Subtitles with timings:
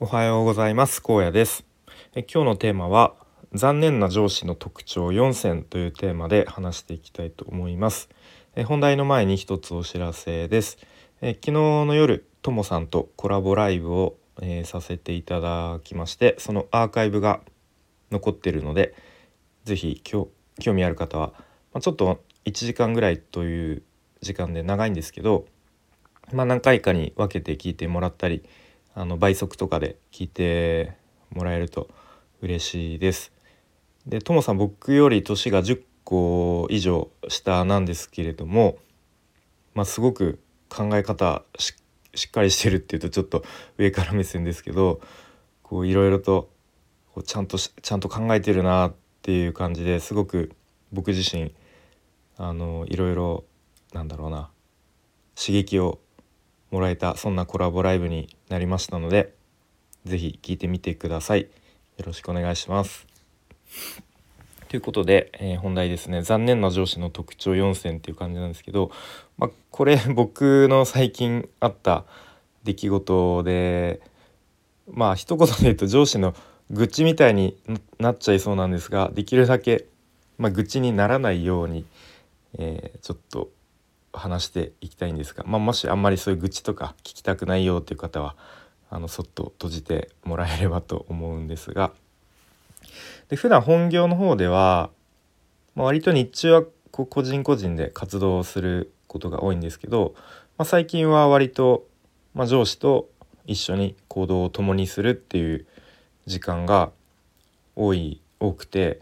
[0.00, 1.00] おはようございます。
[1.00, 1.64] 高野です。
[2.16, 3.14] え今日のテーマは
[3.52, 8.08] 残念な上司の特徴4選というテーマで話していきたいと思います。
[8.56, 10.78] え本題の前に一つお知らせです。
[11.20, 17.40] え昨日の夜ともさんとコラボライブを、えーさせていただきましてそのアーカイブが
[18.10, 18.96] 残ってるので
[19.62, 21.28] 是非興味ある方は、
[21.72, 23.84] まあ、ちょっと1時間ぐらいという
[24.22, 25.46] 時間で長いんですけど
[26.32, 28.42] まあ、何回かに分けて聞いてもらったり
[28.94, 30.92] あの倍速とかで聞いて
[31.30, 31.88] もらえると
[32.40, 33.32] 嬉しいです。
[34.06, 38.76] でともさん僕より年が10個以上下なんですけれども、
[39.74, 40.38] まあ、すごく
[40.68, 41.74] 考え方し
[42.28, 43.44] っかりしてるっていうとちょっと
[43.78, 45.00] 上から目線ですけど
[45.62, 46.50] こういろいろと
[47.14, 50.52] こうちゃんとちゃんと考えてるなっていう感じですごく
[50.92, 51.54] 僕自身
[52.36, 53.44] あのいろいろ
[53.92, 54.50] なんだろうな
[55.34, 55.98] 刺激を
[56.74, 59.32] もらえたそんなコラボライブになりましたので
[60.04, 61.42] 是非聴いてみてください。
[61.42, 61.48] よ
[62.04, 63.06] ろしくお願いします。
[64.68, 66.22] ということで、えー本題ですね。
[66.22, 68.90] 残念な上司の特徴4選っていう感じなんですけど、
[69.38, 72.04] まあ、これ 僕の最近あった
[72.64, 74.00] 出来事で
[74.90, 76.34] まあ一言で言うと上司の
[76.72, 77.56] 愚痴みたいに
[78.00, 79.86] なっちゃいそうなんですができるだけ、
[80.38, 81.84] まあ、愚痴にならないように、
[82.58, 83.48] えーちょっと
[84.18, 88.36] 話していきたいんですが、まあ、もしあんまりそういう愚痴とか聞きたくないよっていう方は
[88.90, 91.92] あのそっと閉じてもらえればと思うんですが。
[93.28, 94.90] で普段本業の方では、
[95.74, 100.14] まあ、割と日中はこう個人個人で活動をすることが多いんですけど、
[100.58, 101.86] まあ、最近は割と、
[102.34, 103.08] まあ、上司と
[103.46, 105.66] 一緒に行動を共にするっていう
[106.26, 106.90] 時間が
[107.76, 109.00] 多い多くて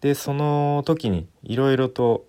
[0.00, 2.24] でその時にいろいろと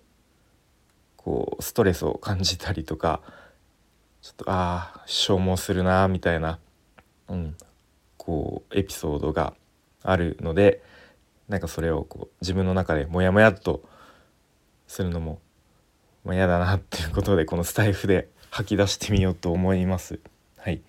[1.23, 3.21] こうストレスを感じたりとか
[4.21, 6.59] ちょっとああ消耗するなみたいな、
[7.29, 7.55] うん、
[8.17, 9.53] こうエピソードが
[10.01, 10.81] あるので
[11.47, 13.83] なんかそれをこう自分の中でモヤモヤっと
[14.87, 15.39] するのも、
[16.23, 20.19] まあ、嫌だなっていうことでこのスタイフで吐き出してみようと思います。
[20.57, 20.81] はい、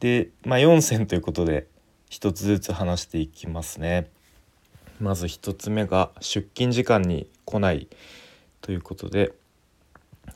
[0.00, 1.66] で、まあ、4選ということで
[2.08, 4.10] 一つずつ話していきますね。
[5.00, 7.88] まず一つ目が出勤時間に来ない
[8.60, 9.32] ということで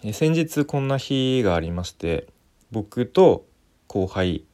[0.03, 2.27] え先日こんな日がありまして
[2.71, 3.45] 僕と
[3.87, 4.45] 後輩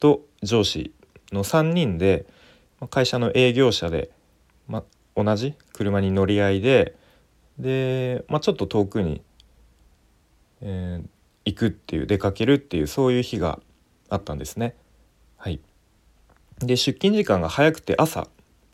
[0.00, 0.92] と上司
[1.32, 2.26] の3人で
[2.90, 4.10] 会社の営業車で、
[4.68, 4.84] ま、
[5.16, 6.94] 同じ車に乗り合いで
[7.58, 9.22] で、ま、ちょっと遠くに、
[10.60, 11.08] えー
[11.44, 13.60] 行くっていう出かけるっていうそういう日が
[14.08, 14.74] あったんですね。
[15.36, 15.60] はい、
[16.58, 18.28] で出勤時間が早くて朝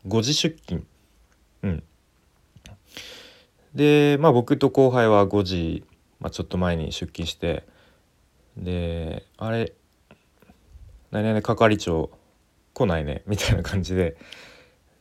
[0.06, 0.84] 5時出勤。
[1.62, 1.82] うん、
[3.74, 5.84] でまあ僕と後輩は5時、
[6.20, 7.64] まあ、ちょっと前に出勤して
[8.56, 9.72] であれ
[11.10, 12.10] 何々係長
[12.74, 14.16] 来ないねみたいな感じで。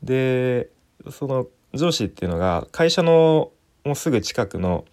[0.01, 0.69] で
[1.11, 3.51] その上司っていうのが会社の
[3.83, 4.85] もうすぐ近くの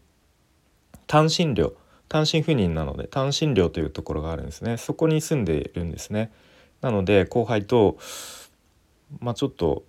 [1.06, 1.74] 単身寮
[2.08, 4.76] 単身赴任なので単身寮というところがあるんですね。
[4.76, 6.32] そこに住んでいるんですね。
[6.80, 7.98] なので後輩と
[9.20, 9.84] まあちょっと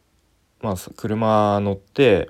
[0.62, 2.30] まあ車乗って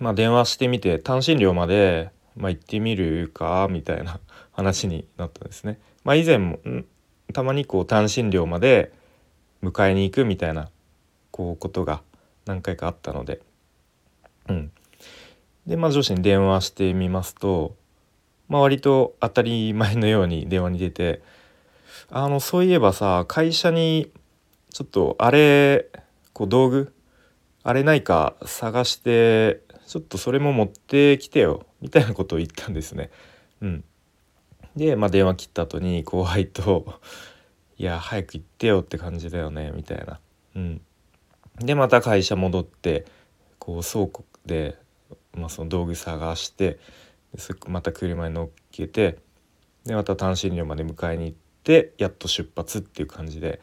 [0.00, 4.20] まあ、電話してみて単身寮まで、まあ、行ってみるかみたいな
[4.52, 5.78] 話になったんですね。
[6.04, 6.60] まあ、以前も
[7.32, 8.92] たまにこう単身寮まで
[9.62, 10.70] 迎えに行くみたいな
[11.30, 12.02] こうことが
[12.46, 13.40] 何回かあったので、
[14.48, 14.72] うん、
[15.66, 17.76] でまあ上司に電話してみますと、
[18.48, 21.20] まあ、割と当たり前のように電話に出て
[22.10, 24.10] 「あのそういえばさ会社に
[24.72, 25.90] ちょっとあれ
[26.32, 26.94] こう道具
[27.62, 31.64] あれないか探してちょっとそれも持ってきてよ。
[31.80, 33.10] みたいなことを言ったんですね。
[33.60, 33.84] うん、
[34.76, 37.00] で、まあ、電話切った後に後輩と
[37.78, 40.20] 「いや早く行ってよって感じだよね」みたいな。
[40.56, 40.80] うん、
[41.56, 43.06] でまた会社戻って
[43.58, 44.76] こう倉庫で、
[45.34, 46.78] まあ、その道具探して
[47.66, 49.18] また車に乗っけて
[49.84, 53.60] でまた単身寮まで迎えに行ってやっと出発っていう感じで、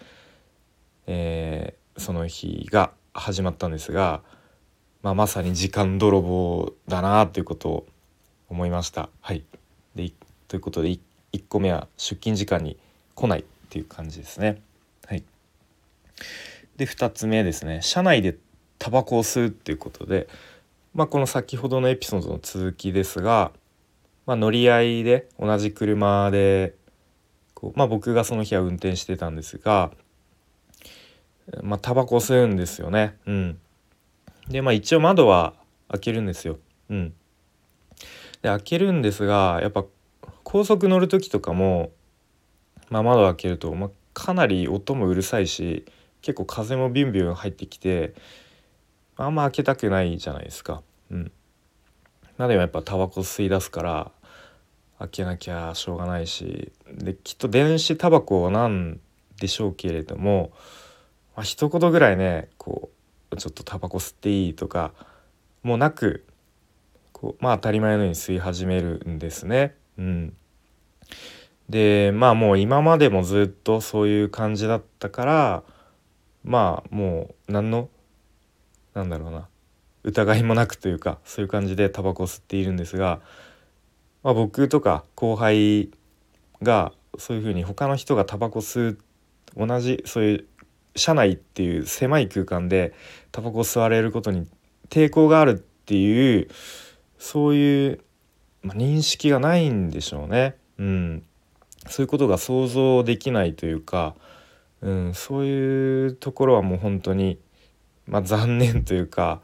[1.07, 4.21] えーその日が始まったんですが。
[5.05, 7.87] まあ、まさに時間泥棒だなということを
[8.49, 9.09] 思いました。
[9.21, 9.43] はい、
[9.95, 10.11] で
[10.47, 10.99] ということで 1,
[11.47, 12.77] 個目は出勤時間に
[13.15, 14.61] 来ないっていう感じですね。
[15.07, 15.23] はい、
[16.77, 18.37] で2つ目ですね車内で
[18.79, 20.27] タバコを吸うっていうことで、
[20.93, 23.51] まあ、この先ほどのエピソードの続きですが、
[24.25, 26.75] まあ、乗り合いで同じ車で
[27.53, 29.91] こう、まあ、僕がその日は運転してたんですが、
[31.63, 33.17] まあ、タバコ吸うんですよね。
[33.25, 33.59] うん
[34.49, 35.53] でまあ一応窓は
[35.89, 36.59] 開けるんですよ。
[36.89, 37.13] うん。
[38.45, 39.85] で開けるんですがやっぱ
[40.43, 41.91] 高速乗る時とかも、
[42.89, 45.83] まあ、窓開けると、まあ、かなり音もうるさいし
[46.21, 48.13] 結構風もビュンビュン入ってきて
[49.17, 50.83] あんま開けたくないじゃないですか。
[51.09, 51.31] うん、
[52.37, 54.11] までもやっぱタバコ吸い出すから
[54.99, 58.99] 開けなきゃしょうがないしできっと電子タバコなん
[59.39, 60.51] でしょうけれども、
[61.35, 62.91] まあ、一言ぐらいねこ
[63.31, 64.91] うちょっとタバコ吸っていいとか
[65.63, 66.25] もうなく
[67.25, 69.75] こうまあ当たり前のように吸い始めるんですね。
[69.97, 70.33] うん、
[71.69, 75.63] でまあもう今までもずっとそういう感じだったから
[76.43, 77.89] まあもう何の
[78.93, 79.47] なんだろうな
[80.03, 83.21] 疑いもなくというかそういう感じでタバコを吸っているんですが、
[84.21, 85.89] まあ、僕とか後輩
[86.61, 88.97] がそういうふうに他の人がタバコ吸う
[89.57, 90.45] 同じそういう
[90.95, 92.93] 車内っていう狭い空間で
[93.31, 94.47] タバコを吸われることに
[94.89, 96.49] 抵抗があるっていう
[97.17, 97.99] そういう、
[98.61, 100.55] まあ、認識がないんでしょうね。
[100.77, 101.23] うん、
[101.87, 104.15] そういうことが想像できないというか、
[104.81, 107.39] うん、そういうところはもう本当に、
[108.07, 109.41] まあ、残念というか、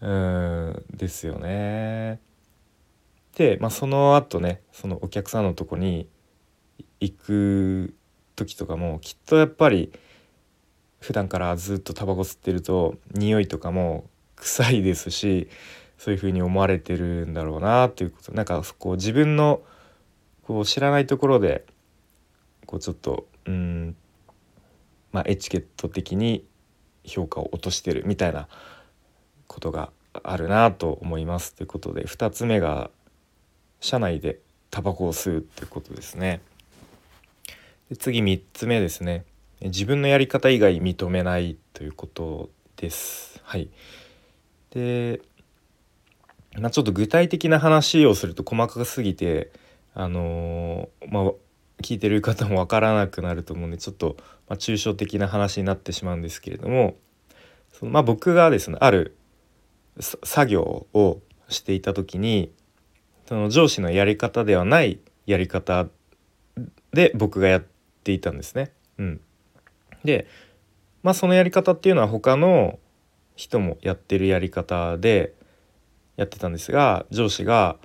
[0.00, 2.20] うん、ですよね。
[3.36, 6.08] で、まあ、その後ねそのお客さんのとこに
[7.00, 7.94] 行く
[8.34, 9.92] 時とかもきっとやっぱり
[11.00, 15.48] 普段からずっとタバコ吸ってると匂いとかも臭いですし
[15.98, 19.60] そういうふうに思われてるんだろうなっていうことなんかこう自分の
[20.44, 21.66] こう知らないところで
[22.66, 23.96] こうちょっとうん
[25.12, 26.44] まあエチケット的に
[27.04, 28.48] 評価を落としてるみたいな
[29.46, 29.90] ことが
[30.22, 32.90] あるなと思いますということで2つ目が
[33.80, 34.38] 社内で
[34.70, 36.40] タバコを吸うってことですね。
[37.88, 39.24] で次3つ目ですね
[39.60, 43.40] 自分のやり方以外認めないということです。
[43.42, 43.68] はい、
[44.70, 45.20] で、
[46.56, 49.52] まあ、ちょっと具体的な話をすると細かすぎて
[49.94, 51.32] あのー、まあ
[51.82, 54.16] 聞いてる方もわからなくなると思うんでちょっと、
[54.48, 56.96] まあ、抽象的な話になってしまうんですけれども
[57.72, 59.16] その、まあ、僕がですねある
[60.00, 62.52] 作業をしていた時に
[63.26, 65.86] その上司のやり方ではないやり方
[66.92, 67.64] で僕がやっ
[68.04, 68.72] ていたんですね。
[68.98, 69.20] うん、
[70.04, 70.26] で
[71.02, 72.78] まあそのやり方っていうのは他の
[73.36, 75.34] 人もやってるやり方で
[76.18, 77.76] やってたんですが上司が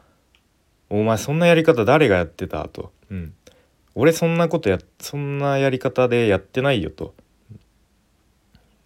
[0.89, 3.33] お前そんなやり方誰がやってた?」と、うん。
[3.95, 7.13] 俺そんなことやそんなやり方でやってないよと。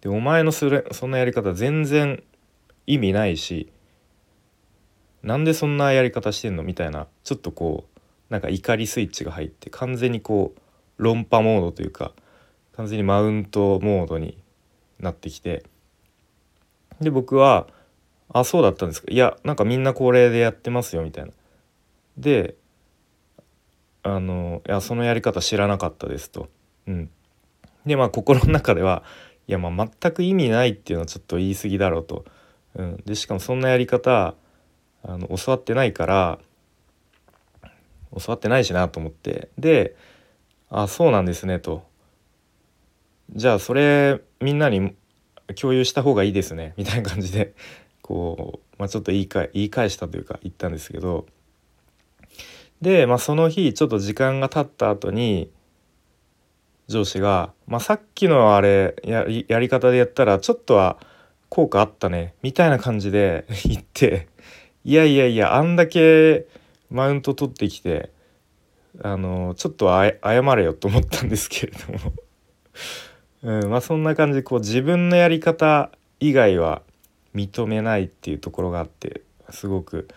[0.02, 2.22] でお前のそれそんなやり方全然
[2.86, 3.72] 意味ないし
[5.22, 6.62] なんでそんなやり方してんの？
[6.62, 8.00] みたいなちょっとこう
[8.32, 12.12] なんか怒りスイッチが入って完全にこう論破モードというか
[12.76, 14.36] 完全にマウントモードに
[15.00, 15.64] なってきて
[17.00, 17.66] で僕は
[18.30, 19.08] 「あそうだったんですか。
[19.10, 21.32] いやなんかみんなこれでやってますよ」みたいな。
[22.16, 22.56] で
[24.02, 26.48] あのいやそのやり方知らなかったですと。
[26.86, 27.10] うん、
[27.86, 29.02] でまあ心の中では
[29.46, 32.24] いやまあ全く意味ないっていうのはちょっと言い過ぎだろうと。
[32.74, 34.34] うん、でしかもそんなやり方
[35.02, 36.38] あの教わってないから
[38.16, 39.48] 教わってないしなと思って。
[39.58, 39.96] で
[40.70, 41.82] 「あそうなんですね」と
[43.34, 44.94] 「じゃあそれみんなに
[45.58, 47.54] 共有した方がいいですね」みたいな感じで。
[48.08, 51.26] こう、まあ、ちょっと言い返言い返したというか言ったんですけど
[52.80, 55.50] で、まあ、その日ちょっと時間が経った後に
[56.86, 60.96] 上司が、まあ、さっきのあれややり方でやったらちょっとは
[61.50, 64.28] 効果あったねみたいな感じで 言って
[64.84, 66.46] いやいやいやあんだけ
[66.90, 68.10] マウント取ってきて
[69.02, 72.12] あのちょっと謝れよと思ったんですけれども。
[73.42, 76.82] うん、まあそんな感じでこう自分のやり方以外は
[77.34, 80.08] 認めないっていうところがあってすごく、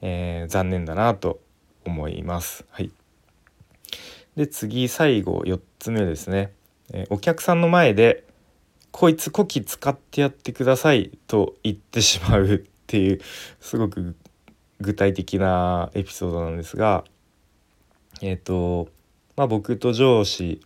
[0.00, 1.40] えー、残念だなと
[1.84, 2.64] 思います。
[2.70, 2.90] はい、
[4.36, 6.52] で次最後4つ目ですね、
[6.92, 8.24] えー、お客さんの前で
[8.90, 13.20] 「こいつこき使ってやってください」と言ってしまうっていう
[13.60, 14.16] すごく
[14.80, 17.04] 具体的なエピソードなんですが
[18.20, 18.88] えっ、ー、と
[19.36, 20.60] まあ僕と上司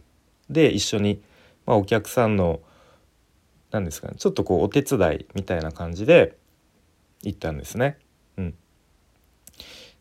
[0.49, 1.22] で一緒に、
[1.66, 2.60] まあ、お客さんの
[3.70, 6.36] 何ですかねちょっとこうお手伝いみたいな感じで
[7.22, 7.98] 行ったんですね。
[8.36, 8.54] うん、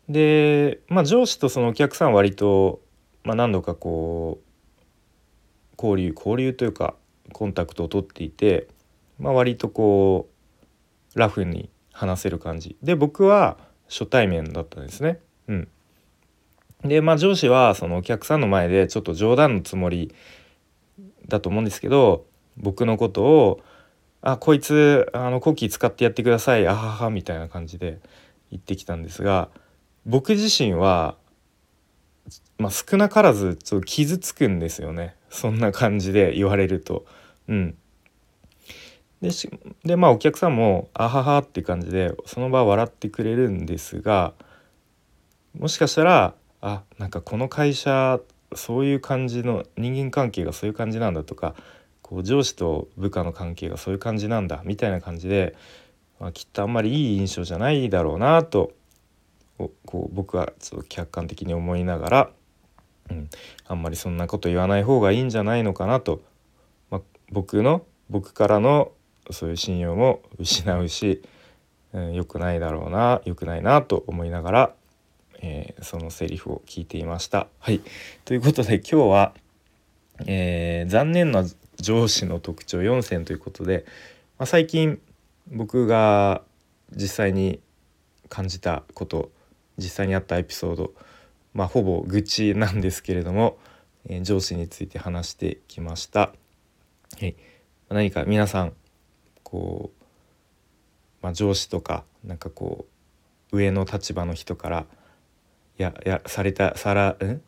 [0.07, 2.81] で、まあ、上司とそのお客さん割と、
[3.23, 4.49] まあ、何度かこう
[5.77, 6.95] 交流交流というか
[7.33, 8.67] コンタクトを取っていて、
[9.17, 10.29] まあ、割とこ
[11.15, 13.57] うラフに話せる感じで僕は
[13.87, 15.19] 初対面だったんですね。
[15.47, 15.67] うん、
[16.83, 20.13] でまあ上司はそのお客さんの前でちょっと冗談のつもり
[21.27, 22.25] だと思うんですけど
[22.59, 23.61] 僕のことを
[24.21, 27.99] 「あこいつあのコキ使ってやってくださいあはは」みたいな感じで
[28.51, 29.49] 言ってきたんですが
[30.05, 31.17] 僕自身は
[32.59, 37.05] まあ、少なからずちょっと傷つくんですよねそんな感じで言われると。
[37.47, 37.77] うん、
[39.21, 39.29] で
[39.85, 44.33] でまあお客さんも「あはは」って感じでその場笑ってくれるんですが
[45.57, 48.19] もしかしたらあなんかこの会社
[48.53, 51.55] そういう感じの人間関係がそういう感じなんだとか
[52.09, 55.55] こう上司と部下の関係がそういう感じなんだみたいな感じで、
[56.19, 58.71] まあ、きっとあんまりいい印象じゃないだろうなと
[59.85, 62.29] こう僕はちょっと客観的に思いながら、
[63.11, 63.29] うん、
[63.67, 66.23] あんまりそんなこと言わない方がいいんじゃないのかなと、
[66.89, 67.01] まあ、
[67.31, 68.91] 僕の僕からの
[69.29, 71.21] そういう信用も失うし、
[71.93, 74.73] うん、良くないだろうな良くないなと思いながら、
[75.41, 77.45] えー、そのセリフを聞いていました。
[77.59, 77.81] はい
[78.25, 79.33] ということで今日は、
[80.25, 81.45] えー、残念な
[81.81, 83.85] 上司の特徴4選ということで、
[84.37, 84.99] まあ、最近
[85.47, 86.43] 僕が
[86.91, 87.59] 実際に
[88.29, 89.31] 感じたこと
[89.77, 90.93] 実際にあったエピソード
[91.53, 93.57] まあほぼ愚痴なんですけれども、
[94.07, 96.19] えー、上司について話してきました。
[97.19, 97.35] はい、
[97.89, 98.73] 何か皆さん
[99.43, 100.03] こう、
[101.21, 102.85] まあ、上司とかなんかこ
[103.51, 104.85] う上の立場の人から
[105.77, 107.41] ややされたさらん？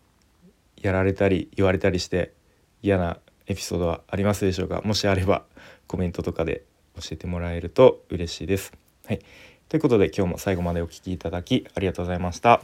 [0.82, 2.34] やられたり言われたりして
[2.82, 3.20] 嫌な
[3.52, 4.82] エピソードはありますでしょうか？
[4.84, 5.44] もしあれば
[5.88, 6.64] コメントとかで
[6.96, 8.72] 教えてもらえると嬉しいです。
[9.06, 9.20] はい、
[9.68, 12.62] ということで今日も最後までお聴きいただきありがとうございました。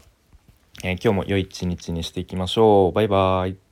[0.84, 2.91] えー、今日も良い一日にしていきましょう。
[2.94, 3.66] バイバイ。